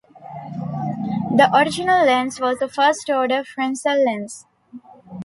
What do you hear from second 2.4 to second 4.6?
a first-order Fresnel lens.